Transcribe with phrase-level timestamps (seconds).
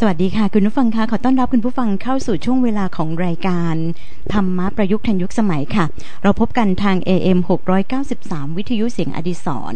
[0.00, 3.74] สวัสดีค่ะ คุณผู้ฟังคะขอต้อนรับคุณผู้ฟังเข้าสู่ช่วงเวลาของรายการ
[4.32, 5.84] ธรรมะประยุกต์ทันยุคสมัยค่ะ
[6.22, 7.38] เราพบกันทาง AM
[7.98, 9.74] 693 วิทยุเสียงอดิสร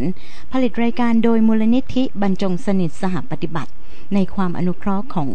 [0.52, 3.70] ผลิตรายการโดยมูลนิธิบรรจงสนิทสหปฏิบัติ
[4.14, 5.30] ในความอนุเคราะห์ของ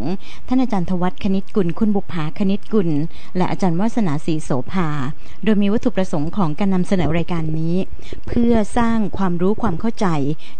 [0.48, 2.90] ท่านอาจารย์ทวัฒคณิตกุล คุณบุภาคณิตกุล
[3.36, 4.88] และอาจารย์วาสนาศรีโสภา
[5.44, 7.74] โดยมีวัตถุประสงค์ของการนำเสนอรายการนี้
[8.26, 10.06] เพื่อสร้างความรู้ความเข้าใจ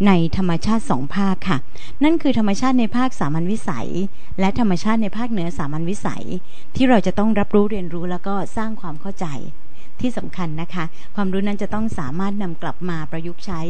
[0.07, 1.59] ในธรรมชาติสองภาคค่ะ
[2.05, 3.89] นั่นคือธรรมชาติในภาคสามัญวิสัย
[4.41, 6.25] และธรรมชาติในภาคเหนือสามัญวิสัย
[6.77, 9.27] ที่เราจะต้องรับรู้เรียนรู้แล้วก็สร้างความเข้าใจ
[10.03, 10.85] ที่สำคัญนะคะ
[11.17, 13.61] ความรู้นั้นจะต้องสามารถนำกลับมาประยุกต์ใช้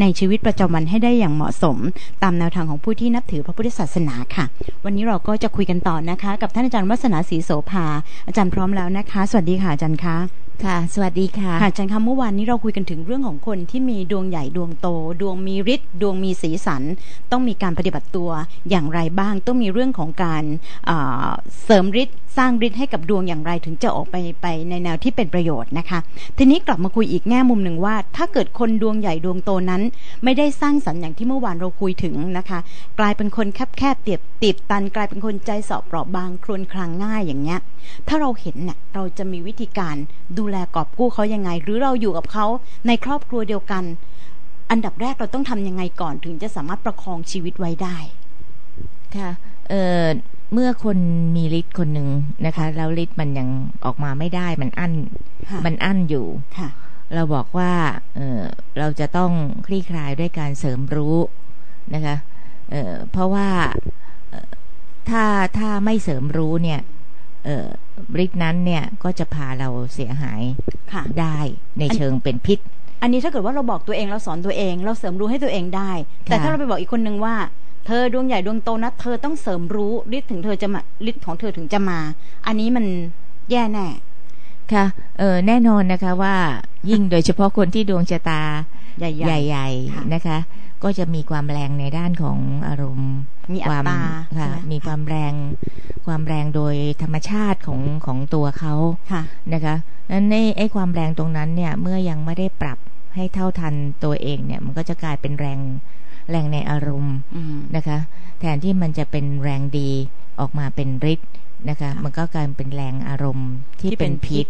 [0.00, 1.78] ในชีวิตประจำวันให้ได้อย่างเหมาะสม
[2.22, 4.44] ตามแนวทางของผู้ที่นับถือพระพุทธศาสนาค่ะ
[4.84, 7.86] วันนี้เราก็จะคุยกันต่อนะคะ กับท่านอาจารย์วัฒนาศรีโสภา
[8.26, 10.16] อาจารย์พร้อมแล้วนะคะ สวัสดีค่ะอาจารย์คะ
[10.64, 14.88] ค่ะ สวัสดีค่ะค่ะอาจารย์คะเมื่อวานนี้เราคุยกันถึงเรื่องของคนที่มีดวงใหญ่ดวงโต
[15.20, 16.82] ดวงมีฤทธิ์ดวงมีสีสัน
[17.30, 18.30] ต้องมีการปฏิบัติตัว
[18.70, 20.44] อย่างไรบ้าง ต้องมีเรื่องของการ
[21.64, 25.98] เสริมฤทธิ์สร้างฤทธิ์ให้กับดวงอย่างไรถึงจะออกไปไปในแนวที่เป็นประโยชน์นะคะ
[26.38, 29.82] ทีนี้กลับมาคุยอีกแง่มุมหนึ่งว่า ถ้าเกิดคนดวงใหญ่ดวงโตนั้น
[30.24, 32.58] ไม่ได้สร้างสรรค์อย่างที่เมื่อวานเราคุยถึงนะคะ
[32.98, 37.60] กลายเป็นคนแคบแคบเตียบติดตัน กลายเป็นคนใจสอบเปราะบางครวนคลางง่ายอย่างเงี้ย
[38.08, 39.96] ถ้าเราเห็นเนี่ยเราจะมีวิธีการ
[40.36, 42.46] ดูแลกอบกู้เขายังไง หรือเราอยู่กับเขา
[42.86, 43.84] ในครอบครัวเดียวกัน
[44.70, 47.96] อันดับแรกเราต้องทำยังไงก่อนถึงจะสามารถประคองชีวิตไว้ได้
[49.16, 49.30] ค่ะ
[49.68, 50.06] เอ่อ
[50.52, 50.98] เมื่อคน
[51.36, 52.08] มีฤทธิ์คนหนึ่ง
[52.46, 53.48] นะคะ แล้วฤทธิ์มันยัง
[53.84, 54.92] ออกมาไม่ได้มันอั้น
[55.66, 56.26] มันอั้นอยู่
[56.58, 56.68] ค่ะ
[57.14, 57.72] เราบอกว่า
[58.16, 58.42] เออ
[58.78, 59.32] เราจะต้อง
[59.66, 61.16] คลี่คลายด้วยการเสริมรู้
[61.94, 62.16] นะคะ
[62.70, 63.48] เออเพราะว่า
[65.08, 65.24] ถ้า
[65.58, 66.80] ถ้าไม่เสริมรู้เนี่ย
[67.44, 67.68] เออ
[68.24, 70.42] ฤทธิ์นั้นเนี่ยก็จะพาเราเสียหาย
[71.20, 71.38] ได้
[71.78, 72.58] ในเชิงเป็นพิษ
[73.02, 75.90] อันนี้ถ้าเกิดว่าเราบอกตัวเองเราสอนตัวเอง เราเสริมรู้ให้ตัวเองได้
[76.24, 77.36] แต่ถ้าเราไปบอกอีกคนนึงว่า
[77.86, 80.80] เธอดวงใหญ่ดวงโตนะเธอต้องเสริมรู้ฤทธิ์ถึงเธอจะมา
[81.10, 81.98] ฤทธิ์ของเธอถึงจะมา
[82.46, 82.84] อันนี้มัน
[83.50, 83.88] แย่แน่
[84.72, 84.84] ค่ะ
[85.18, 86.34] เออแน่นอนนะคะว่า
[86.90, 88.42] ยิ่งโดยเฉพาะคนที่ดวงชะตา
[88.98, 90.38] ใหญ่ๆนะคะ
[90.82, 93.12] ก็จะมีความแรงในด้านของอารมณ์
[93.52, 93.84] มีความ
[94.38, 95.34] ค่ะมีความแรง
[96.06, 98.74] ความแรงโดยธรรมชาติของของตัวเขา
[99.12, 99.74] ค่ะนะคะ
[100.10, 102.78] นั้นในไอ้ความแรงตรงนั้นเนี่ยเมื่อยังไม่ได้ปรับ
[103.14, 103.74] ให้เท่าทัน
[104.04, 105.60] ตัวเองเนี่ย มันก็จะกลายเป็นแรง
[106.30, 107.16] แรงในอารมณ์
[107.76, 107.98] นะคะ
[108.40, 109.90] แทนที่มันจะเป็นแรงดี
[110.40, 111.30] ออกมาเป็นฤทธิ์
[111.68, 114.46] นะคะ มันก็กลายเป็นแรงอารมณ์ที่เป็นพิษ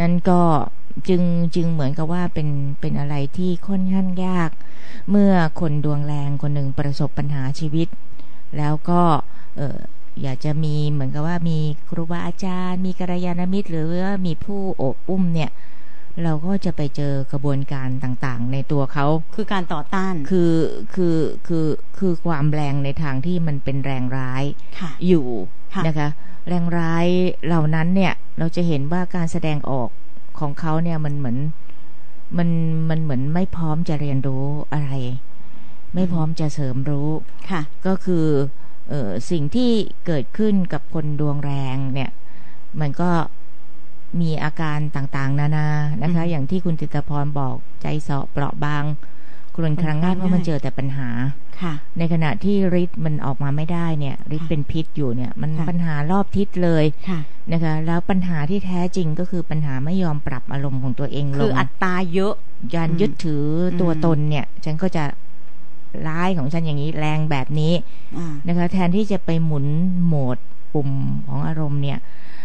[0.00, 0.40] นั้นก็
[1.08, 1.22] จึง
[1.54, 2.48] จึงเหมือนกับว่าเป็น
[2.80, 4.50] เป็นอะไรที่ค่อนข้างยาก
[5.10, 7.88] เมื่อคนดวงแรงคนหนึ่งประสบปัญหาชีวิต
[8.58, 9.02] แล้วก็
[9.56, 9.78] เออ
[10.22, 11.58] อยากจะมีเหมือนกับว่ามี
[11.88, 15.50] ครูบาอาจารย์ มีกัลยาณมิตร หรือว่ามีผู้โอบอุ้มเนี่ย
[16.22, 20.54] เราก็จะไปเจอกระบวนการต่างๆ ในตัวเขาคือการต่อต้านคือ
[20.94, 21.66] คือคือ
[21.98, 24.44] คือความแรงในทางที่มันเป็นแรงร้าย
[25.08, 25.26] อยู่
[25.86, 26.08] นะคะ
[26.48, 27.06] แรงร้าย
[27.46, 29.88] เหล่านั้นเนี่ยเราจะเห็นว่าการแสดงออก
[30.38, 31.38] ของเขาเนี่ยมันเหมือน
[32.38, 32.48] มัน
[32.90, 34.90] มันเหมือนไม่พร้อมจะเรียนรู้อะไร
[35.94, 37.08] ไม่พร้อมจะเสริมรู้
[37.50, 38.26] ค่ะ ก็คือ
[38.88, 39.70] เออสิ่งที่
[40.06, 42.10] เกิดขึ้นกับคนดวงแรงเนี่ย
[42.80, 43.10] มันก็
[44.20, 45.68] มีอาการต่างๆ นานา
[46.02, 48.84] นะคะ อย่างที่คุณติตพรบอกใจเสาะเปราะบาง
[49.56, 51.08] กรุนครั้งง่ายเพราะมันเจอแต่ปัญหา
[51.60, 56.84] ค่ะ ในขณะที่ฤทธิ์มันออกมาไม่ได้เนี่ยฤทธิ์เป็นพิษอยู่เนี่ย มันปัญหารอบทิศเลย
[57.52, 62.34] นะคะ แล้วปัญหาที่แท้จริงก็คือปัญหาไม่ยอมปรับอารมณ์ของตัวเองลงคืออัตตาเยอะ
[62.74, 63.44] ยานยึดถือ
[63.80, 65.04] ตัวตนเนี่ย ฉันก็จะ
[66.06, 67.72] ร้ายของฉันอย่างนี้แรงแบบนี้
[68.48, 69.66] นะคะ แทนที่จะไปหมุน
[70.04, 70.38] โหมด
[70.74, 70.90] ปุ่ม
[71.28, 72.41] ของอารมณ์เนี่ยเออ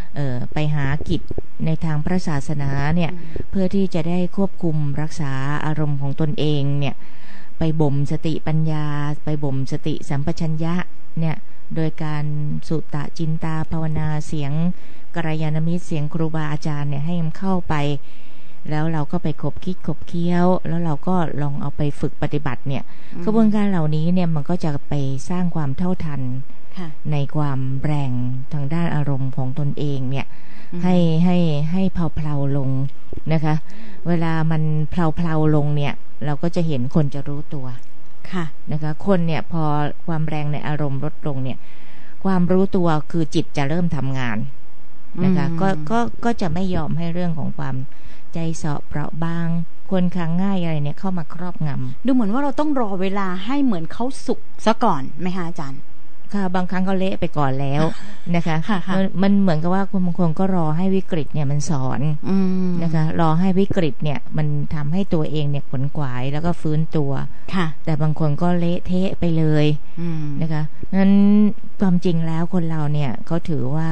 [0.54, 1.22] ไปหากิจ
[1.66, 3.12] ในทางพระศาสนาเนี่ย
[3.50, 5.32] เพื่อที่จะได้ควบคุมรักษา
[5.66, 6.96] อารมณ์ของตนเองเนี่ย
[7.58, 8.86] ไปบ่มสติปัญญา
[9.26, 10.76] ไปบ่มสติสัมปชัญญะ
[11.20, 11.36] เนี่ย
[11.76, 12.26] โดยการ
[12.68, 14.52] สุตตะจินตาภาวนาเสียง
[15.16, 17.76] กระยาณมิตรเสียงครูบาอาจารย์เนี่ยให้มันเข้าไป
[18.70, 22.84] แล้วเราก็ไปคบคิดคบเคี้ยว แล้วเราก็ลองเอาไปฝึกปฏิบัติเนี่ย
[23.24, 24.94] กระบวนการเหล่านี้เนี่ยมันก็จะไป
[25.30, 26.22] สร้างความเท่าทัน
[27.12, 28.12] ในความแรง
[28.54, 30.26] ทางด้านอารมณ์ของตนเองเนี่ย
[30.84, 30.96] ให้
[31.26, 31.38] ให้
[31.72, 32.70] ให้เพลาเพลาลง
[33.34, 33.56] นะคะ
[34.08, 35.94] เวลามันเพลาเพลาลงเนี่ย
[36.26, 37.66] เราก็จะเห็นคนจะรู้ตัว
[38.32, 39.64] ค่ะนะคะ คนเนี่ยพอ
[40.08, 41.58] ความแรงในอารมณ์ลดลงเนี่ย
[42.24, 44.38] ความรู้ตัวคือจิตจะเริ่มทำงาน
[45.26, 47.76] นะคะก็ก็ก็จะไม่ยอมให้เรื่องของความ
[48.34, 49.48] ใจเสาะเปราะบาง
[49.92, 55.82] คนครั้งง่ายอะไรเนี่ยเข้ามาครอบงำดูเหมือนว่าเราต้องรอเวลาให้เหมือนเขาสุกซะก่อนไหมคะอาจารย์
[56.34, 57.84] ค่ะบางครั้งก็เละไปก่อนแล้ว
[58.36, 62.38] นะคะค่ะค่ะมันมันเหมือนกับว่าคุณบางคนก็รอให้วิกฤตเนี่ยมันสอนอื
[62.68, 67.12] มนะคะ รอให้วิกฤตเนี่ยมันทำให้ตัวเองเนี่ยขวนขวายแล้วก็ฟื้นตัว
[67.56, 69.66] ค่ะ แต่บางคนก็เละเทะไปเลย
[70.02, 70.64] อืมนะคะ
[70.96, 71.14] นั้น
[71.82, 73.90] ความจริงแล้วคนเราเนี่ยเขาถือว่า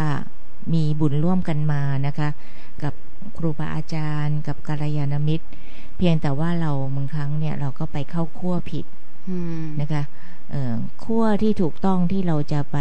[0.74, 2.30] มีบุญร่วมกันมานะคะ
[2.84, 2.94] กับ
[3.38, 5.46] ครูบาอาจารย์ กับกัลยาณมิตร
[5.98, 9.05] เพียงแต่ว่าเราบางครั้งเนี่ยเราก็ไปเข้าขั้วผิดอืม
[9.82, 10.04] นะคะ
[10.52, 10.74] เอ่อ
[11.04, 12.78] ขั้วที่ถูกต้องที่เราจะไป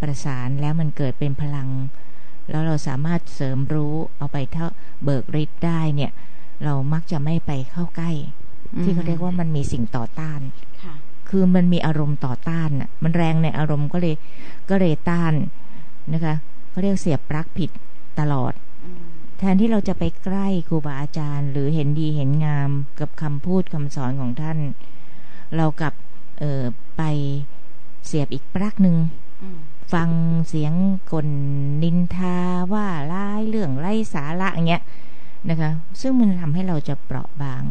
[0.00, 1.68] ประสานแล้วมันเกิดเป็นพลัง
[2.50, 4.66] แล้วเราสามารถเสริมรู้เอาไปเท่า
[5.04, 6.10] เบิกฤทธิ์ได้เนี่ย
[6.64, 8.10] เรามักจะไม่ไปเข้าใกล้
[8.82, 10.40] ที่เขาเรียกว่ามันมีสิ่งต่อต้าน
[10.82, 10.94] ค่ะ
[11.28, 14.16] คือมันมีอารมณ์ต่อต้านน่ะ มันแรงในอารมณ์ก็เลย
[14.70, 15.34] ก็เลยต้าน
[16.12, 16.34] นะคะ
[16.70, 17.70] เขาเรียกเสียบปลั๊กผิด
[18.20, 18.52] ตลอด
[18.84, 19.02] อืม
[19.38, 22.70] แทนที่เราจะไปใกล้ครูบาอาจารย์ หรือเห็นดีเห็นงาม
[23.00, 24.58] กับคำพูดคำสอนของท่าน
[25.56, 25.94] เรากลับ
[26.38, 26.62] เออ
[26.96, 27.02] ไป
[28.06, 28.96] เสียบอีกปลั๊กหนึ่ง
[29.42, 29.58] อืม
[29.92, 30.10] ฟัง
[30.48, 30.74] เสียง
[31.12, 31.28] กล
[31.82, 32.36] นินทา
[32.72, 34.82] ว่าร้ายเรื่องไร้สาระอย่างเงี้ย
[35.48, 35.70] นะคะ
[36.00, 37.64] ซึ่งมันทำให้เราจะเปราะบาง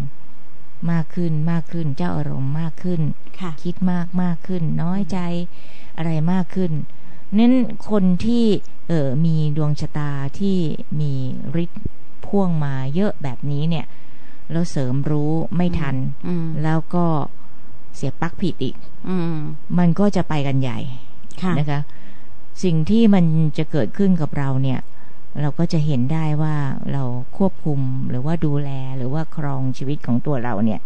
[0.92, 3.02] มากขึ้นมากขึ้นเจ้าอารมณ์มากขึ้น
[3.40, 5.20] ค่ะคิดมากมากขึ้น น้อยใจ
[5.98, 6.72] อะไรมากขึ้น
[7.38, 7.54] นั้น
[7.90, 8.46] คนที่
[8.88, 10.58] เออมีดวงชะตาที่
[11.00, 11.14] มี
[11.64, 11.84] ฤทธิ์
[12.26, 13.86] พ่วงมาเยอะแบบนี้เนี่ย
[14.52, 15.96] แล้วเสริมรู้ไม่ทัน
[16.28, 17.06] อืมแล้วก็
[17.96, 18.76] เสียบปลั๊กผิดอีก
[19.10, 19.36] อืม
[19.78, 20.80] มันก็จะไปกันใหญ่
[21.42, 21.80] ค่ะนะคะ
[22.64, 23.26] สิ่งที่มัน
[23.58, 24.80] จะเกิดขึ้นกับเราเนี่ย
[25.42, 26.56] เราก็จะเห็นได้ว่า
[26.94, 27.04] เรา
[27.38, 30.82] ควบคุมหรือว่าดูแลหรือว่าครองชีวิตของตัวเราเนี่ย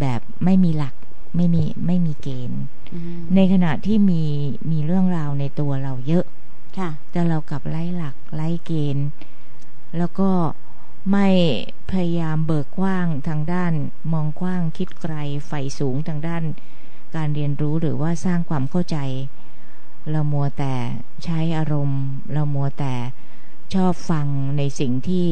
[0.00, 0.94] แบบไม่มีหลัก
[1.36, 2.62] ไม่มีไม่มีเกณฑ์
[2.94, 4.22] อืมในขณะที่มี
[4.70, 6.24] มีเรื่องราวในตัวเราเยอะ
[6.78, 9.06] ค่ะ แต่เรากลับไล่หลักไล่เกณฑ์
[9.98, 10.28] แล้วก็
[11.10, 11.28] ไม่
[11.90, 13.72] พยายามเบิกกว้างทางด้าน
[14.12, 15.14] มองกว้างคิดไกล
[15.46, 16.42] ใฝ่สูงทางด้าน
[17.16, 18.98] การเรียนรู้หรือว่าสร้างความเข้าใจ
[20.10, 20.74] เรามัวแต่
[21.24, 22.02] ใช้อารมณ์
[22.32, 22.94] เรามัวแต่
[23.74, 24.26] ชอบฟัง
[24.58, 25.26] ในสิ่งที่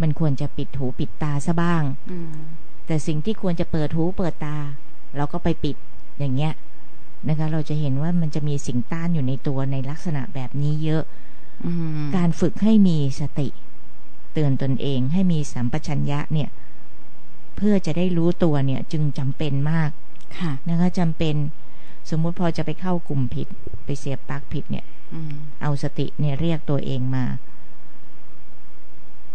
[0.00, 2.32] มันควรจะปิดหูปิดตาซะบ้างอืม
[2.86, 4.56] แต่สิ่งที่ควรจะเปิดหูเปิดตา
[5.16, 5.76] เราก็ไปปิด
[6.18, 6.52] อย่างเงี้ย
[7.28, 11.02] นะคะ เราจะเห็นว่ามันจะมีสิ่งต้านอยู่ในตัวในลักษณะแบบนี้เยอะ
[11.66, 13.48] อืมการฝึกให้มีสติ
[14.32, 16.48] เตือนตนเองให้มีสัมปชัญญะเนี่ย
[17.56, 19.90] เพื่อจะได้รู้ตัวเนี่ยจึงจำเป็นมาก
[20.38, 21.34] ค่ะนะคะจำเป็น
[22.10, 23.48] สมมุติพอจะไปเข้ากลุ่มผิด
[23.84, 25.32] ไปเสียบปลั๊กผิดเนี่ยอืม
[25.62, 27.24] เอาสติเนี่ยเรียกตัวเองมา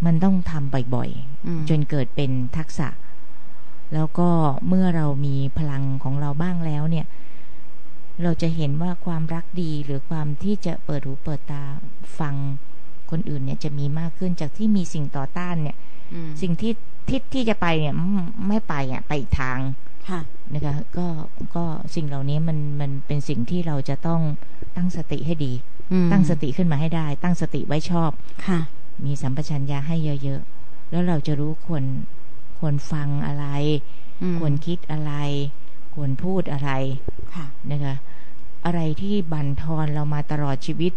[0.04, 1.10] มันต้องทำบ่อย
[1.46, 2.88] อืมๆจนเกิดเป็นทักษะ
[3.94, 4.28] แล้วก็
[4.68, 7.06] เมื่อเรามีพลังของเราบ้างแล้วเนี่ย
[8.22, 11.62] เราจะเห็นว่าความรักดีหรือความที่จะเปิดหูเปิดตา
[12.18, 12.34] ฟัง
[13.10, 15.76] คนอื่นเนี่ยจะมีมากขึ้นจากที่มีสิ่งต่อต้านเนี่ย
[16.14, 16.72] อืมสิ่งที่
[17.10, 19.58] ทิศที่จะไปเนี่ยไม่ไม่ไปอะไปอีกทาง
[20.08, 20.20] ค่ะ
[20.54, 21.06] นะคะก็
[21.56, 21.64] ก็
[21.94, 24.20] สิ่งเหล่านี้มันมันเป็นสิ่งที่เราจะต้อง
[24.76, 25.52] ตั้งสติให้ดี
[25.92, 28.10] อืมตั้งสติขึ้นมาให้ได้ ตั้งสติไว้ชอบ
[28.46, 28.60] ค่ะ
[29.04, 31.84] มีสัมปชัญญะให้เยอะๆ แล้วเราจะรู้ควร
[32.58, 33.46] ควรฟังอะไร
[34.22, 35.12] อืมควรคิดอะไร
[35.94, 36.70] ควรพูดอะไร
[37.34, 37.94] ค่ะนะคะ
[38.64, 40.92] อะไรที่บั่นทอนเรามาตลอดชีวิต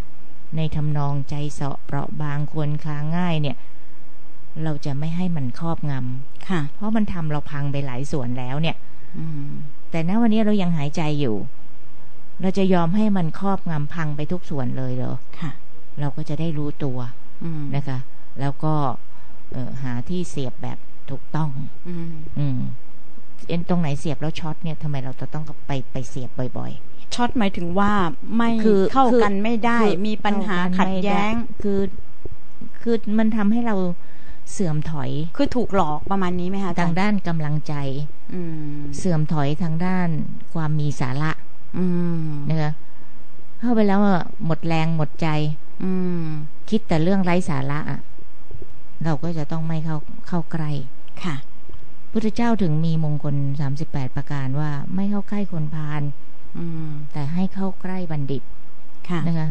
[0.55, 3.57] ในทำนองใจเสาะเปราะบางควรค้างง่ายเนี่ย
[4.63, 8.75] เราจะไม่ให้มันครอบงำค่ะ เพราะมันทำเราพังไปหลายส่วนแล้วเนี่ย
[9.17, 9.49] อืม
[9.91, 11.35] แต่ณวันนี้เรายังหายใจอยู่
[12.41, 15.51] เราจะยอมให้มันครอบงำพังไปทุกส่วนเลยเหรอค่ะ
[15.99, 16.97] เราก็จะได้รู้ตัว
[17.43, 17.99] อืมนะคะ
[18.39, 18.73] แล้วก็
[19.51, 20.77] เอ่อหาที่เสียบแบบ
[21.09, 21.49] ถูกต้อง
[21.87, 22.59] อืมอืม
[23.47, 26.71] เอ็นตรงไหนเสียบแล้วช็อตเนี่ยทำไมเราจะต้องไปไปเสียบบ่อย
[27.15, 27.91] ช็อตหมายถึงว่า
[28.35, 31.79] ไม่คือเข้าคือกันไม่ได้คือมีปัญหาๆขัดแย้งไม่ไคือ
[32.81, 33.75] คือมันทำให้เรา
[34.51, 37.73] เสื่อมถอย คือถูกหลอกประมาณนี้ไหมคะอจรทางย์ด้านกำลังใจ
[38.33, 38.41] อื
[38.73, 40.07] มเสื่อมถอยทางด้าน
[40.53, 41.31] ความมีสาระ
[41.77, 41.85] อื
[42.21, 42.71] มนะคะ
[43.59, 45.27] เข้าไปแล้วอะหมดแรงหมดใจ
[45.83, 45.91] อื
[46.21, 46.23] ม
[46.69, 47.99] คิดแต่เรื่องไร้สาระอะ
[49.03, 50.71] เราก็จะต้องไม่เข้าเข้าใกล้
[51.23, 51.35] ค่ะ
[52.11, 56.01] พุทธเจ้าถึงมีมงคลสามสิบแปดประการว่าไม่เข้าใกล้คนพาล
[56.57, 58.43] อืม แต่ให้เข้าใกล้บัณฑิต
[59.09, 59.49] ค่ะนะคะ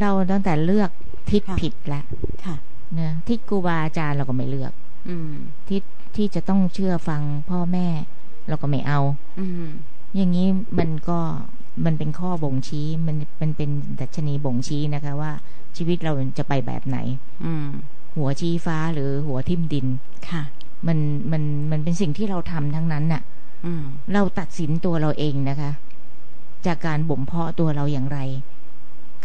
[0.00, 0.90] เราตั้งแต่เลือก
[1.30, 2.04] ทิศค่ะผิดแล้ว
[2.44, 2.56] ค่ะ
[3.00, 4.72] นะทิศครูบาอาจารย์เราก็ไม่เลือก
[5.08, 5.32] อืม
[5.70, 5.82] ทิศ
[6.16, 7.86] ที่จะต้องเชื่อฟังพ่อแม่
[8.48, 9.00] เราก็ไม่เอา
[9.40, 9.66] อืม
[10.16, 10.48] อย่างนี้
[10.78, 11.18] มันก็
[11.84, 15.32] มันเป็นข้อบ่งชี้มันมันเป็นดัชนีบ่งชี้นะคะ ว่า
[15.76, 16.98] ชีวิตเราจะไปแบบไหน
[17.44, 17.66] อืม
[18.16, 19.86] หัวชี้ฟ้าหรือหัวทิ่มดิน
[20.30, 20.42] ค่ะ
[20.86, 20.98] มัน
[21.32, 23.22] มันมันเป็นสิ่งที่เราทำทั้งนั้นน่ะ
[23.66, 25.70] อืม เราตัดสินตัวเราเองนะคะ
[26.66, 28.18] จากการบ่มเพาะตัวเราอย่างไร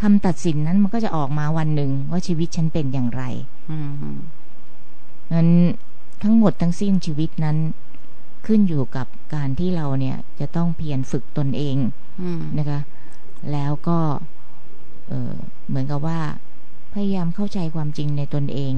[0.02, 3.24] คำตัดสินนั้นมันก็จะออกมาวันหนึ่งว่าชีวิตฉันเป็นอย่างไร
[3.72, 3.78] อื
[4.14, 4.16] ม
[5.34, 5.50] นั้น
[6.24, 7.58] ทั้งหมดทั้งสิ้นชีวิตนั้น
[8.46, 11.78] ขึ้นอยู่กับการที่เราเนี่ยจะต้องเพียรฝึกตนเอง
[12.22, 12.80] อืมนะคะ
[13.52, 14.00] แล้วก็
[15.08, 16.20] เเหมือนกับว่า
[16.94, 18.74] พยายามเข้าใจความจริงในตนเอง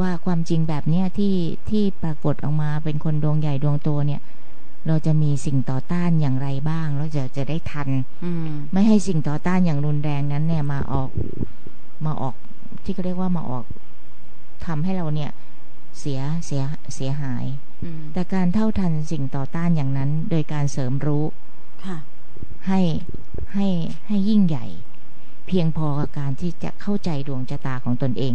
[0.00, 1.34] ว่าความจริงแบบเนี้ยที่
[1.70, 4.20] ที่ปรากฏออกมาเป็นคนดวงใหญ่ดวงโตเนี่ย
[4.86, 7.88] เราจะมีสิ่งต่อต้านอย่างไรบ้างแล้วจะจะได้ทัน
[8.72, 11.10] ไม่ให้สิ่งต่อต้านอย่างรุนแรงนั้นเนี่ยมาออก
[12.06, 12.34] มาออก
[12.84, 13.64] ที่เขาเรียกว่ามาออก
[14.66, 15.30] ทำให้เราเนี่ย
[15.98, 16.62] เสียเสีย
[16.94, 17.44] เสียหาย
[18.12, 21.24] แต่การเท่าทันสิ่งต่อต้านอย่างนั้น โดยการเสริมรู้
[22.68, 22.80] ให้
[23.54, 23.66] ให้
[24.06, 24.66] ให้ยิ่งใหญ่
[25.46, 28.34] เพียงพอกับการที่จะเข้าใจดวงชะตาของตนเอง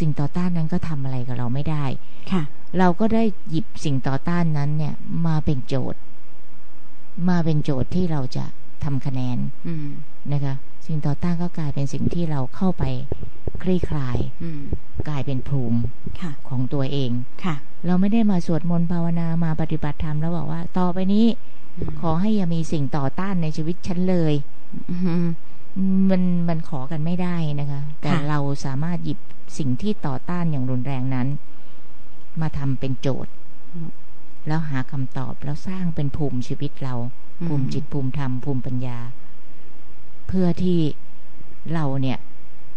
[0.00, 1.84] สิ่งต่อต้านนั้นก็ทำอะไรกับเราไม่ได้
[2.32, 2.42] ค่ะ
[2.78, 4.94] เราก็ได้หยิบสิ่งต่อต้านนั้นเนี่ย
[5.26, 6.00] มาเป็นโจทย์
[7.28, 8.44] มาเป็นโจทย์ที่เราจะ
[8.84, 9.38] ทำคะแนน
[10.32, 10.54] นะคะ
[10.86, 12.84] สิ่งต่อต้านก็กลายเป็นสิ่งที่เราเข้าไป
[13.62, 14.18] คลี่คลาย
[15.08, 15.78] กลายเป็นภูมิ
[16.48, 17.10] ของตัวเอง
[17.44, 17.54] ค่ะ
[17.86, 21.26] เราไม่ได้มาสวดมนต์ภาวนามาปฏิบัติธรรมแล้วบอกว่า ต่อไปนี้
[22.00, 24.34] ขอให้อย่ามีสิ่งต่อต้านในชีวิตฉันเลย
[26.10, 29.18] มันมันขอกันไม่ได้นะคะ แต่เราสามารถหยิบ
[29.58, 31.28] สิ่งที่ต่อต้านอย่างรุนแรงนั้น
[32.40, 33.32] มาทำเป็นโจทย์
[34.46, 36.94] แล้วหาคำตอบแล้วสร้างเป็นภูมิชีวิตเรา
[37.46, 38.98] ภูมิจิตภูมิธรรมภูมิปัญญา
[40.26, 40.78] เพื่อที่
[41.74, 42.18] เราเนี่ย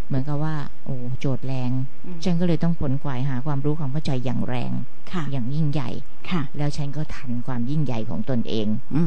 [0.07, 1.71] เหมือนกับว่า โอ้โจทย์แรง
[2.23, 4.71] ฉันก็เลยต้องขนขวายหาความรู้ความเข้าใจอย่างแรง
[5.31, 5.89] อย่างยิ่งใหญ่
[6.57, 9.03] แล้วฉันก็ทันความยิ่งใหญ่ของตนเองอื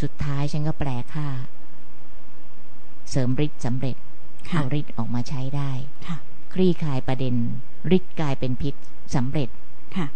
[0.00, 1.28] สุดท้ายฉันก็แปลค่า
[3.10, 3.96] เสริมฤทธิ์สำเร็จ
[4.50, 5.70] เอาฤทธิ์ออกมาใช้ได้
[6.54, 7.34] คลี่คลายประเด็น
[7.96, 8.74] ฤทธิ์กลายเป็นพิษ
[9.14, 9.48] สำเร็จ
[9.96, 10.06] ค่ะ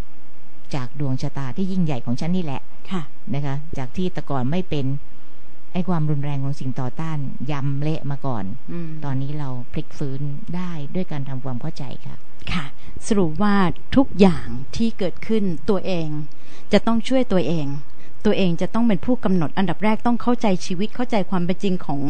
[0.75, 3.03] จากดวงชะตาที่ยิ่งใหญ่ของฉันนี่แหละ ค่ะ
[3.35, 4.87] นะคะ จากที่แต่ก่อนไม่เป็น
[5.73, 7.19] ไอ้ความรุนแรงของสิ่งต่อต้าน
[7.51, 8.75] ยำเละมาก่อนอ
[9.05, 10.21] ตอนนี้เราพลิกฟื้น
[10.57, 12.17] ได้ด้วยการทำความเข้าใจค่ะ
[12.53, 12.65] ค่ะ
[13.07, 13.55] สรุปว่า
[13.97, 14.47] ทุกอย่าง
[14.77, 16.09] ที่เกิดขึ้นตัวเอง
[16.73, 17.67] จะต้องช่วยตัวเอง
[18.25, 22.01] ตัวเองจะต้องเป็นผู้กำหนดอันดับแรกต้องเข้าใจชีวิตเข้าใจความเป็นจริงของ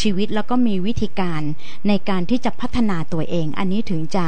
[0.00, 1.42] ชีวิต แล้วก็มีวิธีการ
[1.88, 4.26] ในการที่จะพัฒนาตัวเอง อันนี้ถึงจะ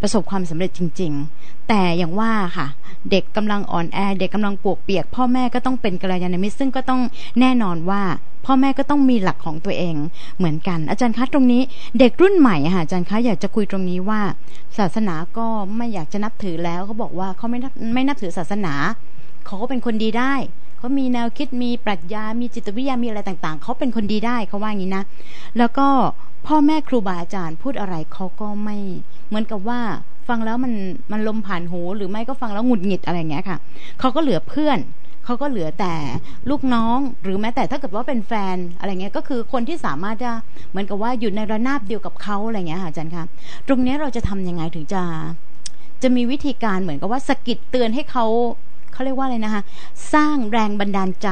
[0.00, 2.66] ประสบความสำเร็จจริง ๆ แต่อย่างว่าค่ะ
[3.10, 7.00] เด็กกำลังอ่อนแอ เด็กกำลังปวกเปียก พ่อแม่ก็ต้องเป็นกัลยาณมิตรซึ่งก็ต้อง
[7.40, 8.02] แน่นอนว่า
[8.46, 9.96] พ่อแม่ก็ต้องมีหลักของตัวเอง
[10.38, 11.62] เหมือนกัน อาจารย์คะตรงนี้
[11.98, 14.20] เด็กรุ่นใหม่ค่ะอาจารย์คะอยากจะคุยตรงนี้ว่า
[14.78, 18.74] ศาสนาก็ไม่อยากจะนับถือแล้วเขาบอกว่าเขาไม่นับไม่นับถือศาสนา
[19.46, 20.34] เขาก็เป็นคนดีได้
[20.78, 25.04] เขามีแนวคิดมีปรัชญา มีจิตวิทยามีอะไรต่าง ๆ เขาเป็นคนดีได้เขาว่าอย่างนี้นะ
[25.58, 25.88] แล้วก็
[26.46, 28.76] พ่อแม่ครูบาอาจารย์พูดอะไรเขาก็ไม่
[29.28, 29.80] เหมือนกับว่า
[30.28, 30.72] ฟังแล้วมัน
[31.12, 33.58] มันลมผ่านหูหรือไม่ก็ฟังแล้วหงุดหงิดอะไรเงี้ยค่ะ
[34.00, 34.78] เขาก็เหลือเพื่อน
[35.24, 35.94] เขาก็เหลือแต่
[36.50, 40.30] ลูกน้องหรือแม้แต่ถ้าเกิดว่าเป็นแฟนอะไรเงี้ยก็คือคนที่สามารถจะ
[40.70, 43.24] เหมือนกับว่าอยู่ในระนาบเดียวกับเขาอะไรเงี้ยค่ะอาจารย์คะ
[43.68, 45.02] ตรงนี้เราจะทํำยังไงถึงจะ
[46.02, 48.26] จะมีวิธีการเหมือนกับว่าสกิดเตือนให้เขา
[48.92, 49.62] เขาเรียกว่าอะไรนะคะ
[50.14, 51.28] สร้างแรงบันดาลใจ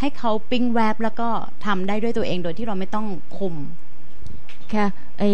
[0.00, 1.28] ให้เขาปิ้งแวบแล้วก็
[1.66, 3.06] ทำได้ด้วยตัวเองโดยที่เราไม่ต้อง
[3.38, 3.54] คุม
[4.74, 4.86] ค่ะ
[5.18, 5.30] ไอ้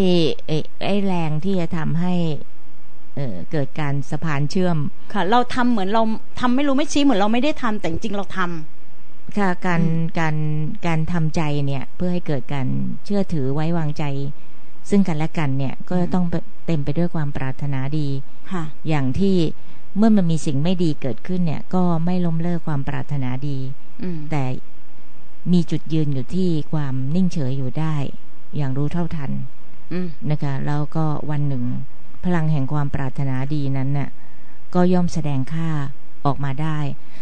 [0.47, 2.15] ไอ้ไอ้แรงที่จะทำให้
[3.17, 4.79] เออเกิดการสะพานเชื่อม
[5.13, 6.03] ค่ะ เราทำเหมือนเรา
[6.41, 9.83] ทำไม่รู้ไม่ชี้เหมือนเราไม่ได้ทำแต่จริงเราทำค่ะการ
[10.19, 10.37] การ
[10.87, 12.67] การทำใจเนี่ยเพื่อให้เกิดการ
[13.05, 14.05] เชื่อถือไว้วางใจ
[14.91, 16.25] ซึ่งกันและกันเนี่ยก็ต้อง
[16.67, 18.09] เต็มไปด้วยความปรารถนาดี
[18.53, 19.37] ค่ะอย่างที่
[19.97, 23.59] เมื่อมันมีสิ่งไม่ดีเกิดขึ้นเนี่ย ก็ไม่ล้มเลิกความปรารถนาดี
[24.31, 24.45] แต่
[25.53, 27.95] มีจุดยืนอยู่ที่ความนิ่งเฉยอยู่ได้
[28.57, 29.31] อย่างรู้เท่าทัน
[30.31, 31.65] นะคะ แล้วก็วันหนึ่ง
[32.25, 34.09] พลังแห่งความปรารถนาดีนั้นน่ะ
[34.75, 35.69] ก็ย่อมแสดงค่า
[36.27, 36.79] ออกมาได้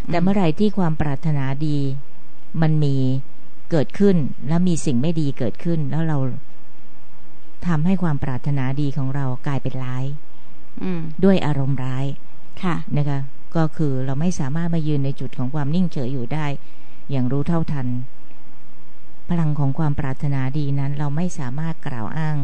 [0.09, 1.79] แต่เมื่อไหร่ที่ความปรารถนาดี
[2.63, 2.97] มันมี
[3.71, 4.17] เกิดขึ้น
[4.49, 6.19] แล้วมีสิ่งไม่ดีเกิดขึ้น แล้วเรา
[7.67, 10.05] ทำให้ความปรารถนาดีของเรากลายเป็นร้าย
[11.25, 12.07] ด้วยอารมณ์ร้าย
[12.63, 13.19] ค่ะนะคะ
[13.57, 16.47] ก็คือเราไม่สามารถมายืนในจุดของความนิ่งเฉยอยู่ได้
[17.11, 17.87] อย่างรู้เท่าทัน
[19.29, 22.37] พลังของความปรารถนาดีนั้น เราไม่สามารถกล่าวอ้าง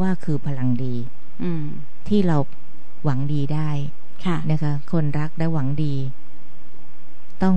[0.00, 0.94] ว่าคือพลังดี
[1.42, 1.52] อื
[2.08, 2.36] ที่เรา
[3.04, 3.70] หวังดีได้
[4.24, 5.94] ค่ะนะคะ คนรักและหวังดี
[7.42, 7.56] ต้อง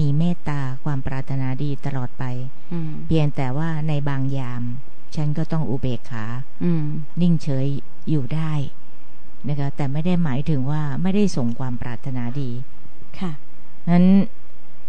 [0.00, 2.24] มีเมตตาความปรารถนาดีตลอดไป
[3.06, 4.62] เพียงแต่ว่าในบางยาม
[5.14, 6.24] ฉันก็ต้องอุเบกขา
[7.20, 7.66] นิ่งเฉย
[8.10, 8.52] อยู่ได้
[9.48, 12.50] นะคะแต่ไม่ได้หมายถึงว่าไม่ได้ส่งความปรารถนาดี
[13.18, 13.32] ค่ะ
[13.90, 14.06] นั้น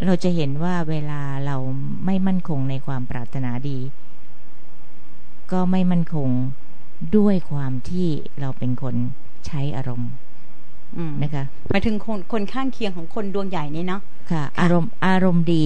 [0.06, 1.58] เราจะเห็นว่าเวลาเรา
[2.06, 3.80] ไม่มั่นคงในความปรารถนาดี
[5.52, 6.30] ก็ไม่มั่นคง
[7.18, 8.08] ด้วยความที่
[8.40, 8.96] เราเป็นคน
[9.48, 10.12] ใช้อารมณ์
[11.24, 15.66] นะคะหมายถึงคนคนข้างเคียงของคนดวงใหญ่นี่เนาะค่ะ อารมณ์อารมณ์ดี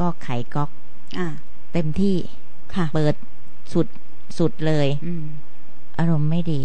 [0.00, 0.70] ก็ไขก๊อก
[1.72, 2.16] เต็มที่
[2.74, 3.14] ค่ะ เปิด
[3.72, 3.86] สุด
[4.38, 4.88] สุดเลย
[5.98, 6.62] อารมณ์ไม่ดี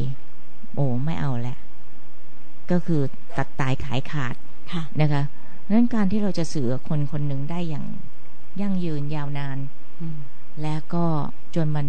[0.78, 1.58] โอ้ไม่เอาแหละ
[2.72, 3.02] ก็คือ
[3.38, 5.24] ตัดตายขายขาดะนะคะ
[5.70, 7.86] นั้นการที่เราจะสื่อคนคนหนึ่งได้อย่าง
[8.62, 9.58] ยั่งยืนยาวนาน
[10.64, 11.06] แล้วก็
[11.56, 11.88] จนมัน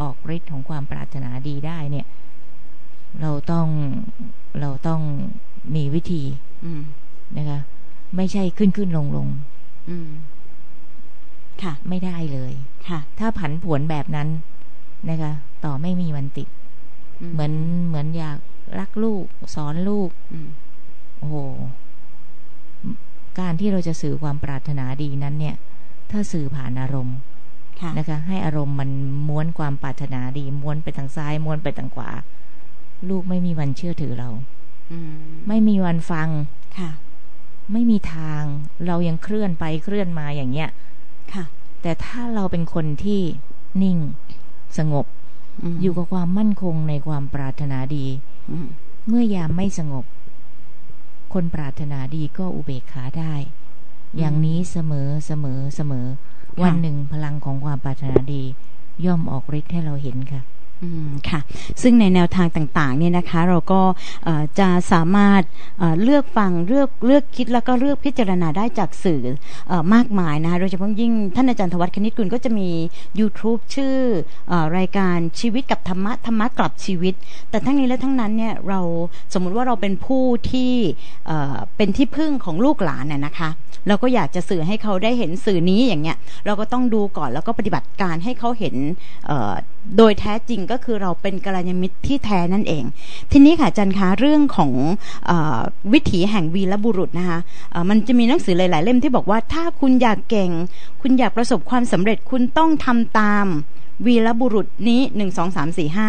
[0.00, 2.06] ออกฤทธิ์ของความปรารถนาดีได้เนี่ย
[3.20, 3.68] เราต้อง
[4.60, 5.00] เราต้อง
[5.74, 6.22] มีวิธี
[7.38, 7.60] นะคะ
[8.16, 9.28] ไม่ใช่ขึ้นขึ้นลงลง
[11.62, 12.52] ค่ะ ไม่ได้เลย
[12.88, 14.28] ค่ะ ถ้าผันผวนแบบนั้น
[15.10, 15.32] นะคะ
[15.64, 16.48] ต่อไม่มีวันติด
[17.32, 17.52] เหมือน
[17.86, 18.38] เหมือนอยาก
[18.78, 19.24] รักลูก
[19.54, 20.10] สอนลูก
[21.18, 21.36] โอ้โห
[23.40, 25.56] การที่เราจะสื่อความปรารถนาดีนั้น เนี่ย
[26.10, 27.16] ถ้าสื่อผ่านอารมณ์
[27.98, 28.90] นะคะ ให้อารมณ์มัน
[29.28, 32.10] ม้วนความปรารถนาดี ม้วนไปทางซ้าย ม้วนไปทางขวา
[33.08, 34.30] ลูกไม่มีวันเชื่อถือเรา
[35.48, 36.28] ไม่มีวันฟัง
[36.78, 36.90] ค่ะ
[37.72, 38.42] ไม่มีทาง
[38.86, 40.68] เรายังเคลื่อนไปเคลื่อนมาอย่างเงี้ย
[41.34, 41.44] ค่ะ
[41.82, 43.20] แต่ถ้าเราเป็นคนที่
[43.82, 43.98] นิ่ง
[44.78, 45.06] สงบ
[45.82, 48.06] อยู่กับความมั่นคงในความปรารถนาดี
[49.08, 50.04] เมื่อยามไม่สงบ
[51.32, 53.34] คนปรารถนาดีก็อุเบกขาได้
[54.18, 56.06] อย่างนี้เสมอเสมอเสมอ
[56.62, 58.42] วันหนึ่งพลังของความปรารถนาดี
[59.04, 60.40] ย่อมออกฤทธิ์ให้เราเห็นค่ะ
[61.28, 61.40] ค่ะ
[61.82, 63.80] ซึ่งในแนวทางต่างๆเนี่ยนะคะเราก็
[64.58, 65.42] จะสามารถ
[66.02, 69.22] เลือกฟังเลือกเลือกคิดแล้วก็เลือกพิจารณาได้จากสื่อ
[69.70, 72.68] อมากมายนะคะโดยเฉพาะยิ่งท่านอาจารย์ธวัฒน์คณิตกุลก็จะมี
[73.20, 73.96] YouTube ชื่อ
[74.52, 77.14] อรายการชีวิตกับธรรมะธรรมะกลับชีวิต
[77.50, 78.80] แต่ทั้งนี้และทั้งนั้นเนี่ยเรา
[79.34, 80.72] สมมุติว่าเราเป็นผู้ที่
[81.76, 83.50] เป็นที่พึ่งของลูกหลานน่ยนะคะ
[83.88, 88.74] เราก็อยากจะสื่อให้เขาได้เห็นสื่อนี้อย่างเงี้ยเราก็ต้องดูก่อนแล้วก็ปฏิบัติการให้เขาเห็น
[89.96, 92.84] โดยแท้จริงก็คือเราเป็นกัลยาณมิตรที่แท้นั่นเอง
[93.32, 94.72] ทีนี้ค่ะจันคะเรื่องของ
[95.30, 95.32] อ
[95.92, 97.38] วิถีแห่งวีรบุรุษนะคะ
[97.88, 100.50] มันจะมีหนังสือหลาย ๆ เล่มที่บอกว่าถ้าคุณอยากเก่ง
[101.02, 103.46] คุณอยากประสบความสำเร็จคุณต้องทำตาม
[104.06, 106.08] วีรบุรุษนี้หนึ่งสองสามสี่ห้า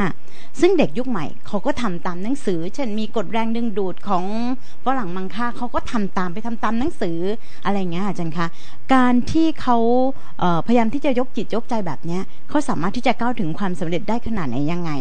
[0.62, 4.24] ซึ่งเด็กยุคใหม่เขาก็ทำตามหนังสือ เช่นมีกฎแรงดึงดูดของ
[4.86, 7.18] ฝรั่งมังค่าเขาก็ทำตามไปทำตามหนังสือ
[7.66, 8.48] อะไรเงี้ยอาจารย์คะ
[8.94, 9.78] การที่เขา
[10.68, 14.92] พยายามที่จะยกจิตยกใจแบบเนี้ยเขาสามารถที่จะก้าวถึงความสำเร็จได้ขนาดไหนยังไง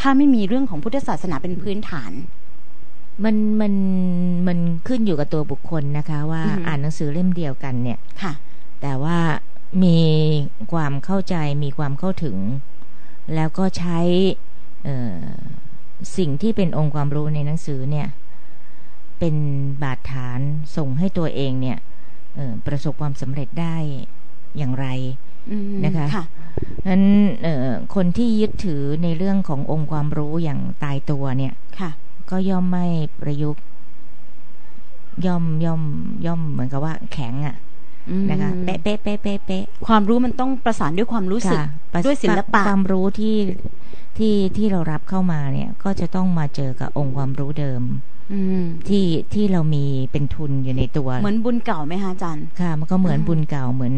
[0.00, 2.12] ถ้าไม่มีเรื่องของพุทธศาสนาเป็นพื้นฐาน
[3.24, 3.74] มันมัน
[4.46, 8.32] มันขึ้นอยู่กับตัวบุคคลนะคะ ว่าอ่านหนังสือเล่มเดียวกันเนี่ยค่ะ
[8.82, 9.18] แต่ว่า
[9.84, 10.00] มี
[10.72, 12.36] ความเข้าใจมีความเข้าถึง
[13.34, 13.98] แล้วก็ใช้
[16.16, 18.08] สิ่งที่เป็นองค์ความรู้ในหนังสือเนี่ย
[19.18, 19.34] เป็น
[19.82, 20.40] บาดฐาน
[20.76, 21.78] ส่งให้ตัวเองเนี่ย
[22.66, 23.76] ประสบความสำเร็จได้
[24.56, 24.86] อย่างไร
[25.84, 26.24] นะคะะ
[26.88, 27.04] นั้น
[27.94, 31.90] คนที่ยึดถือในเรื่องขององค์ความรู้อย่างตายตัวเนี่ยค่ะ
[32.30, 32.86] ก็ย่อมไม่
[33.20, 33.62] ประยุกต์
[35.26, 35.82] ย่อมย่อม
[36.26, 37.56] ย่อมเหมือนกับว่าแข็งอะ่ะ
[38.30, 41.58] นะคะเป๊ะเป๊ะเป๊ะเป๊ะเป๊ะความรู้มันต้องประสานด้วยความรู้สึก
[42.04, 43.36] ด้วยศิลปะความรู้ที่
[44.18, 47.82] ที่ที่เรารับเข้ามาเนี่ย ก็จะต้องมาเจอกับองค์ความรู้เดิม
[48.88, 53.94] ที่ที่เรามีเป็นทุนอยู่ในตัวเหมือนบุญเก่าไหมคะอาจารย์ค่ะ มันก็เหมือนบุญเก่าเหมือน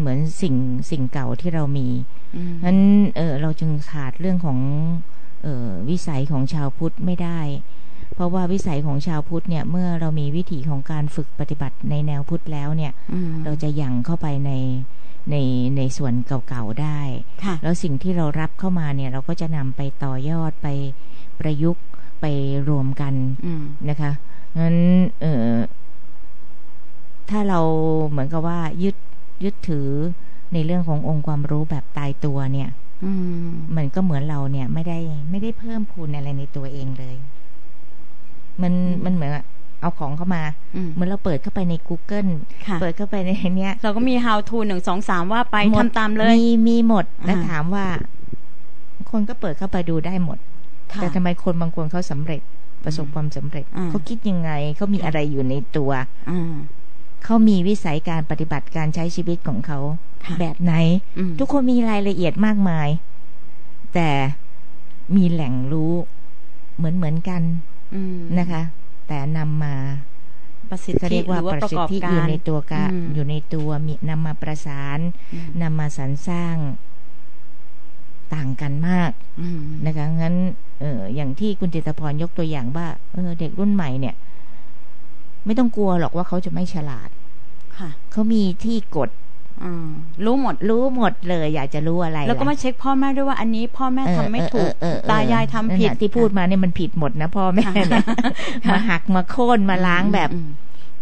[0.00, 0.54] เหมือนสิ่ง
[0.90, 1.88] สิ่งเก่าที่เรามี
[2.64, 2.78] นั้น
[3.16, 4.58] เออเราจึงขาดเรื่องของ
[5.42, 7.40] เออวิสัยของชาวพุทธไม่ได้
[8.14, 12.92] เพราะว่าวิสัยของชาวพุทธเนี่ยเมื่อเรามีวิถีของการฝึกปฏิบัติในแนวพุทธแล้วเนี่ย
[13.44, 14.52] เราจะยังเข้าไปใน
[15.30, 15.36] ใน
[15.76, 17.00] ในส่วนเก่าๆได้
[17.62, 20.68] แล้วสิ่งที่เรารับเข้ามาเนี่ยเราก็จะนำไปต่อยอดไป
[21.40, 21.84] ประยุกต์
[22.20, 22.26] ไป
[22.68, 23.14] รวมกัน
[23.88, 24.10] นะคะ
[24.58, 24.76] งั้น
[25.20, 25.46] เออ
[27.30, 27.60] ถ้าเรา
[28.08, 28.96] เหมือนกับว่ายึด
[29.44, 29.88] ยึดถือ
[30.52, 32.70] ในเรื่องขององค์ความรู้แบบตายตัวเนี่ย
[33.76, 34.98] มันก็เหมือนเราเนี่ยไม่ได้
[35.30, 37.16] ไม่ได้เพิ่มพูนอะไรในตัวเองเลย
[38.62, 38.72] มัน
[39.04, 39.32] มันเหมือน
[39.80, 40.42] เอาของเข้ามา
[40.92, 42.30] เหมือนเราเปิดเข้าไปใน Google
[42.80, 47.86] เปิดเข้าไปในเนี้ย เราก็มี how to หนึ่งสองสามว่าไปทำตามเลย มีมีหมดแล้วถามว่า
[49.10, 50.38] คนก็เปิดเข้าไปดูได้หมด
[50.94, 52.40] แต่ทำไมคนบางคนเขาสำเร็จ
[52.84, 55.90] ประสบความสำเร็จเขาคิดยังไงเขามีอะไรอยู่ในตัว
[57.24, 59.78] เขามีวิสัยการปฏิบัติการใช้ชีวิตของเขา
[60.40, 60.74] แบบไหน
[61.38, 62.88] ทุกคนมีรายละเอียดมากมาย
[63.94, 64.08] แต่
[65.16, 65.92] มีแหล่งรู้
[66.76, 67.42] เหมือนเหมือนกัน
[68.38, 68.62] นะคะ
[69.06, 69.74] แต่นำมา
[70.70, 74.98] ประสิทธิเรียกว่าประสิทธิอยู่ในตัวกะอยู่ในตัวมีนำมาประสาน
[75.62, 76.56] นำมาสรรสร้าง
[78.34, 79.10] ต่างกันมาก
[79.86, 80.34] นะคะงั้น
[80.80, 84.14] เอออย่างที่คุณจิตพรยกตัวอย่างว่าเออ เด็กรุ่นใหม่เนี่ย
[85.44, 87.10] ไม่ต้องกลัวหรอกว่าเขาจะไม่ฉลาด
[87.78, 89.10] ค่ะเขามีที่กด
[90.24, 94.72] รู้หมดรู้หมดเลยอยากจะรู้อะไร แล้วก็มาเช็คพ่อแม่ด้วยว่าอันนี้พ่อแม่ทำไม่ถูก
[95.10, 98.04] ตายายทำผิดที่พูดมาเนี่ยมันผิดหมดนะพ่อแม่เนี่ย
[98.70, 100.30] มาหักมาโค่นมาล้างแบบ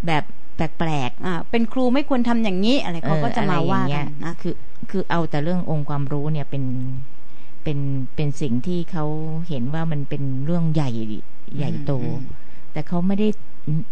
[0.07, 0.25] แบบ
[0.57, 4.55] แปลกๆอ่าเป็นครูไม่ควรทำอย่างนี้อะไรเขาก็จะมาว่ากันนะคือ
[4.91, 6.65] คือเอาแต่เรื่ององค์ความรู้เนี่ยเป็น
[7.63, 7.79] เป็น
[8.15, 9.05] เป็นสิ่งที่เขา
[9.49, 10.91] เห็นว่ามันเป็นเรื่องใหญ่
[11.57, 11.93] ใหญ่โต
[12.73, 13.29] แต่เขาไม่ได้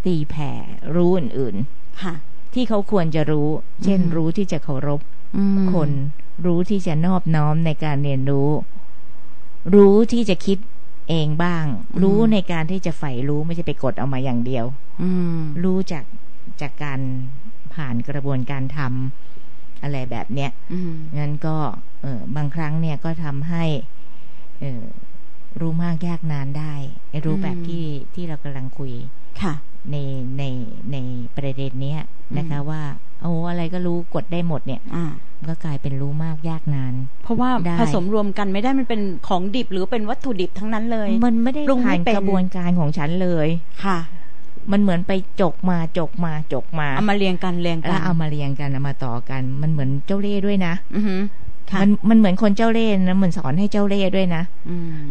[0.05, 0.51] ตีแผ่
[0.95, 2.13] รู้อื่นๆค่ะ
[2.53, 3.47] ที่เขาควรจะรู้
[3.83, 5.01] เช่นรู้ที่จะเคารพ
[5.73, 5.89] คน
[6.45, 8.49] รู้ที่จะนอบน้อมในการเรียนรู้
[9.75, 10.57] รู้ที่จะคิด
[11.09, 11.65] เองบ้าง
[12.01, 14.65] รู้ในการที่จะใฝ่รู้ไม่ใช่ไปกดเอามาอย่างเดียว
[15.01, 15.09] อื
[15.63, 16.03] รู้จาก
[16.61, 16.99] จากการ
[17.73, 20.51] ผ่านกระบวนการทำอะไรแบบเนี้ย
[21.17, 21.55] งั้นก็
[22.01, 23.63] เออบางครั้งเนี่ยก็ทำให้
[24.59, 24.83] เออ
[25.59, 26.73] รู้มากยากนานได้
[27.25, 28.93] รู้แบบที่ที่เรากำลังคุย
[29.41, 29.53] ค่ะ
[29.91, 29.95] ใน
[30.37, 30.43] ใน
[30.91, 30.97] ใน
[31.35, 31.99] ประเด็นเนี้ย
[32.37, 32.81] นะคะว่า
[33.21, 34.81] โอ้อะไรก็รู้กดได้หมดเนี่ย
[35.47, 43.47] ก็กลายเป็นรู้มากยากนาน เพราะว่าผสมรวมกันไม่ได้มันเป็นของดิบหรือเป็นวัตถุดิบทั้งนั้นเลย มันไม่ได้ผ่านกระบวนการของฉันเลย
[43.85, 43.99] ค่ะ
[44.71, 51.01] มันเหมือนไปจกมาจกมาจกมาเอามาเรียงกันเรียงกันแล้วเอามาเรียงกันเอามาต่อกัน มันเหมือนเจ้าเล่ด้วยนะอื
[51.81, 54.43] มันมันเหมือนคนเจ้าเล่ห์นะเหมือนสอนให้เจ้าเล่ห์ด้วยนะ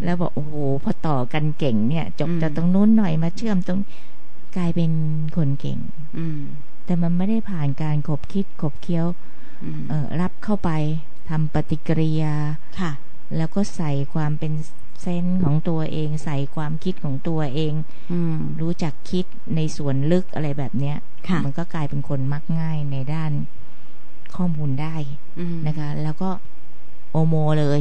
[0.04, 0.54] แล้วบอกโอ้โห
[0.84, 3.78] พอต่อกันเก่งเนี่ย จบจากตรงนู้นหน่อยมาเชื่อมตรง
[4.56, 4.92] กลายเป็น
[5.36, 5.78] คนเก่ง
[6.18, 6.26] อื
[6.84, 9.06] แต่มันไม่ได้ผ่านการขบคิดขบเคี้ยว
[9.88, 10.70] เออรับเข้าไป
[11.30, 12.34] ทำปฏิกิริยา
[12.80, 12.92] ค่ะ
[13.36, 14.52] แล้วก็ใส่ความเป็น
[15.00, 17.72] เซนของตัวเอง ใส่ความคิดของตัวเอง
[18.60, 19.24] รู้จักคิด
[19.56, 20.96] ในส่วนลึกอะไรแบบเนี้ย
[21.44, 23.32] มันก็กลายเป็นคนมักง่ายในด้าน
[24.36, 24.94] ข้อมูลได้
[25.66, 26.30] นะคะ แล้วก็
[27.12, 27.80] โอโมเลย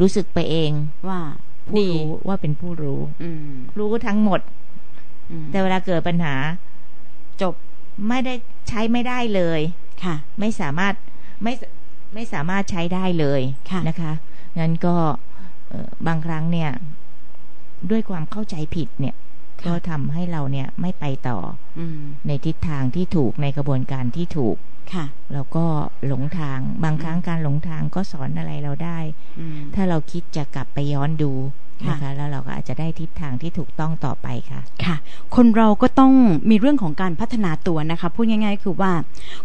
[0.00, 0.70] รู้สึกไปเอง
[1.08, 1.20] ว่า
[1.68, 3.00] ผู้รู้ว่าเป็นผู้รู้
[3.78, 4.40] รู้ทั้งหมด
[5.50, 6.34] แต่เวลาเกิดปัญหา
[7.42, 7.54] จบ
[8.08, 8.34] ไม่ได้
[8.68, 9.60] ใช้ไม่ได้เลย
[10.04, 10.94] ค่ะ ไม่สามารถ
[11.42, 11.52] ไม่
[12.14, 14.12] ไม่สามารถใช้ได้เลยะนะคะ
[14.58, 14.96] งั้นก็
[16.06, 16.70] บางครั้งเนี่ย
[17.90, 19.14] ด้วยความเข้าใจผิดเนี่ย
[19.66, 21.38] ก็ทำให้เราเนี่ยไม่ไปต่อ
[22.26, 24.56] ในทิศทางที่ถูกในกระบวนการที่ถูก
[24.94, 25.64] ค่ะแล้วก็
[26.06, 28.98] หลงทางบางครั้งการหลงทางก็สอนอะไรเราได้
[29.74, 31.32] ถ้าเราคิดจะกลับไปย้อนดู
[31.88, 32.10] นะคะ
[32.68, 34.96] จะได้ทิศทางที่ถูกต้องต่อไปค่ะ ค่ะ
[35.36, 36.12] คนเราก็ต้อง
[36.50, 38.92] มีเรื่องของการพัฒนาตัวนะคะ พูดง่าย ๆ คือว่า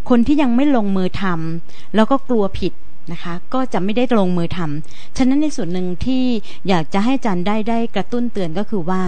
[0.10, 2.74] คนที่ยังไม่ลงมือทำแล้วก็กลัวผิด
[3.12, 6.24] นะคะก็จะไม่ได้ลงมือทำฉะนั้นในส่วนหนึ่งที่
[6.68, 9.02] อยากจะให้จันได้ได้กระตุ้นเตือนก็คือว่า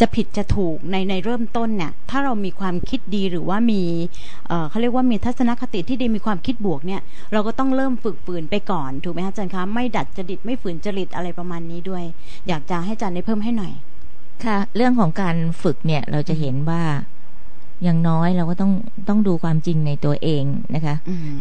[0.00, 3.82] จะผิดจะถูกในในเริ่มต้นเนี่ยถ้าเรามีความคิดดีหรือว่ามี
[4.68, 7.00] เขาเรียกว่ามีทัศนคติที่ดีมีความคิดบวกเนี่ย
[7.32, 12.04] เราก็ต้องเริ่มฝึกฝืนไปก่อนถูกไหมคะอาจารย์คะไม่ดัดจริตไม่ฝืนจริตอะไรประมาณนี้ด้วย
[12.48, 13.72] อยากจะให้อาจารย์ได้เพิ่มให้หน่อย
[14.44, 16.82] ค่ะ เรื่องของการฝึกเนี่ยเราจะเห็นว่า
[17.82, 18.72] อย่างน้อยเราก็ต้อง
[19.08, 20.94] ต้องดูความจริงในตัวเองนะคะ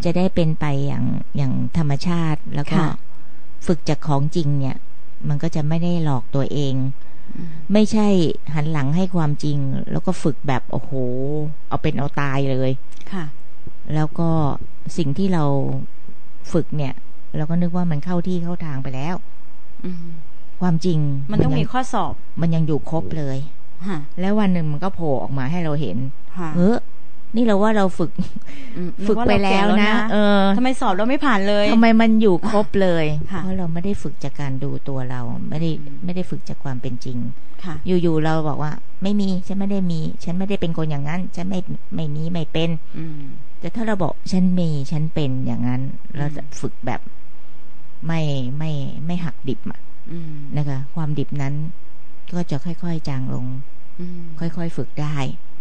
[0.05, 1.05] จะได้เป็นไปอย่าง
[1.37, 2.81] อย่างธรรมชาติแล้วก็
[3.65, 4.77] ฝึกจากของจริงเนี่ย
[5.27, 6.73] มันก็จะไม่ได้หลอกตัวเอง
[7.73, 8.07] ไม่ใช่
[8.53, 9.57] หันหลังให้ความจริง
[9.91, 10.91] แล้วก็ฝึกแบบโอ้โห
[11.67, 12.71] เอาเป็นเอาตายเลย
[13.11, 13.25] ค่ะ
[13.95, 14.29] แล้วก็
[14.97, 15.43] สิ่งที่เรา
[16.53, 16.93] ฝึกเนี่ย
[17.37, 19.15] เราก็นึกว่ามันเข้าที่เข้าทางไปแล้ว
[20.61, 20.99] ความจริง
[21.31, 23.37] มันต้องมีข้อสอบ มันยังอยู่ครบเลย
[24.19, 25.97] แล้ววันหนึ่งมันก็โผล่ออกมาให้เราเห็น
[26.55, 26.77] เออ
[27.35, 28.11] นี่เราว่าเราฝึก
[29.07, 35.71] ฝึกไปแล้วนะ เออทำไมสอบเราไม่ผ่านเลยทำไมมันอยู่ครบเลยเพราะเราไม่ได้ฝึกจากการดูตัวเรา ไม่ได้
[36.03, 37.17] ไม่ได้ฝึกจากความเป็นจริง
[38.03, 38.71] อยู่ๆเราบอกว่า
[39.03, 41.59] ไม่มีฉันไม่ได้มี ฉันไม่ได้เป็นคนอย่างนั้น ฉันไม่
[41.95, 42.69] ไม่มีไม่เป็น
[43.59, 45.81] แต่ถ้าเราบอกฉันมีฉันเป็นอย่างนั้น
[46.17, 47.01] เราจะฝึกแบบ
[48.07, 48.21] ไม่
[48.57, 48.71] ไม่
[49.05, 49.79] ไม่หักดิบอะ
[50.57, 51.53] นะคะ ความดิบนั้น
[52.33, 53.45] ก็จะค่อยๆจางลง
[54.39, 55.15] ค่อยๆฝึกได้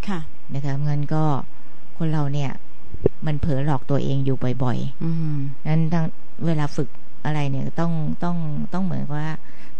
[0.08, 0.20] ค่ะ
[0.54, 1.24] นะคะเงินก็
[2.02, 2.50] คนเราเนี่ย
[3.26, 6.06] มันเผลอหลอกตัวเองอยู่บ่อยๆนั้นทั้ง
[6.46, 6.88] เวลาฝึก
[7.24, 7.92] อะไรเนี่ยต้อง
[8.24, 8.36] ต้อง
[8.72, 9.26] ต้องเหมือนว่า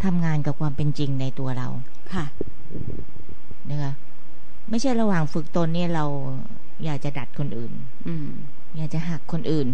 [0.05, 1.69] ทำงานกับความเป็นจริงในตัวเรา
[2.15, 2.25] ค่ะ
[3.71, 3.93] นะคะ
[4.71, 6.05] ไม่ใช่ระหว่างฝึกตนเนี่ยเรา
[6.85, 7.73] อยากจะดัดคนอื่น
[8.09, 8.15] อื
[8.77, 9.69] อยากจะหักคนอื่น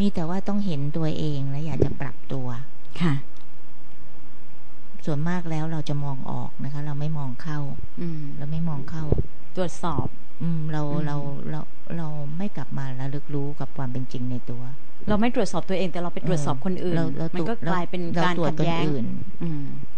[0.00, 2.46] มีแต่ว่าต้องเห็นตัวเองและอยากจะปรับตัว
[3.00, 3.14] ค่ะ
[5.04, 7.58] ส่วนมากแล้วเราจะมองออกนะคะ เราไม่มองเข้า
[8.00, 8.08] อื
[8.38, 9.04] เราไม่มองเข้า
[9.56, 10.06] ตรวจสอบ
[10.42, 11.16] อืมเราเรา
[11.50, 11.60] เรา
[11.96, 14.62] เราไม่กลับมาระลึกรู้กับความเป็นจริงในตัว
[15.08, 16.96] เราไม่ตรวจสอบตัวเองแต่เราไปตรวจสอบคนอื่น
[17.34, 18.84] มันก็กลายเป็นการขัดแย้ง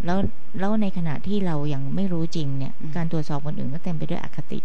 [0.05, 0.17] แล้ว
[0.59, 4.59] แล้วในขณะที่เรายังไม่รู้จริงเนี่ย การตรวจสอบคนอื่นก็เต็มไปด้วยอคติ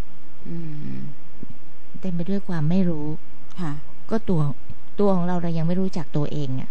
[2.01, 3.07] เต็มไปด้วยความไม่รู้
[3.61, 3.73] ค่ะ
[4.11, 4.41] ก็ตัว
[5.01, 6.71] ตัวของเราเรายังไม่รู้จักตัวเองอะ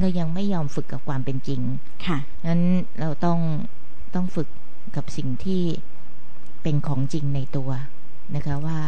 [0.00, 1.60] เรายังไม่ยอมฝึกกับความเป็นจริง
[2.06, 2.62] ค่ะนั้น
[3.00, 3.38] เราต้อง
[4.14, 4.48] ต้องฝึก
[4.96, 5.62] กับสิ่งที่
[6.62, 7.70] เป็นของจริงในตัว
[8.34, 8.78] นะคะว่า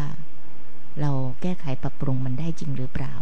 [1.01, 1.11] เรา
[1.43, 3.15] แก้ไขปรับปรุงมันได้จริงหรือเปล่า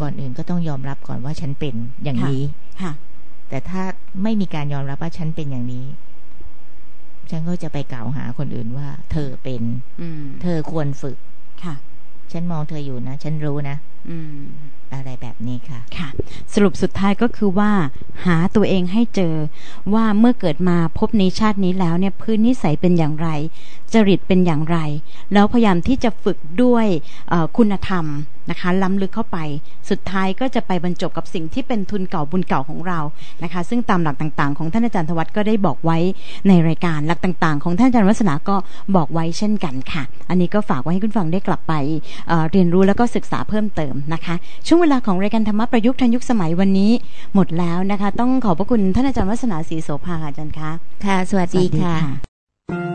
[0.00, 2.42] ก่อนอื่นก็ต้องยอมรับก่อนว่าฉันเป็นอย่างนี้
[2.82, 2.92] ค่ะ
[3.48, 3.82] แต่ถ้า
[4.22, 5.86] ไม่มีการยอมรับว่าฉันเป็นอย่างนี้
[7.30, 9.62] ฉันก็จะไปกล่าวหาคนอื่นว่า เธอเป็น
[10.42, 11.16] เธอควรฝึก
[11.64, 11.74] ค่ะ
[12.32, 13.76] ฉันมองเธออยู่นะ ฉันรู้นะ
[14.94, 16.08] อะไรแบบนี้ค่ะค่ะ
[16.52, 17.72] สรุปสุดท้ายก็คือว่า
[18.24, 19.34] หาตัวเองให้เจอ
[19.94, 23.28] ว่าเมื่อเกิดมาพบในชาตินี้แล้วเนี่ยพื้นนิสัยเป็นอย่างไร
[23.92, 24.78] จริตเป็นอย่างไร
[25.32, 26.86] แล้วพยายามที่จะฝึกด้วย
[27.56, 28.04] คุณธรรม
[28.50, 29.38] นะคะล้ำลึกเข้าไป
[29.90, 33.00] สุดท้ายก็จะไปบรรจบกับสิ่งที่เป็นทุนเก่าบุญเก่าของเรา
[33.42, 35.98] นะคะ ซึ่งตามหลักต่างๆ ของท่านอาจารย์ธวัฒน์ก็ได้บอกไว้
[36.48, 38.56] ในรายการหลักต่างๆ ของท่านอาจารย์วัฒนาก็
[38.96, 41.74] บอกไว้เช่นกันค่ะ อันนี้ก็ฝากไว้ให้คุณฟังได้กลับไป
[42.28, 44.34] เเรียนรู้แล้วก็ศึกษาเพิ่มเติมนะคะ
[44.66, 46.92] ช่วงเวลาของรายการธรรมะประยุกต์ทันยุคสมัยวันนี้
[47.34, 50.70] หมดแล้วนะคะ ต้องขอบพระคุณท่านอาจารย์วัฒนาศรีโสภาอาจารย์คะ
[51.04, 52.93] ค่ะ สวัสดีค่ะ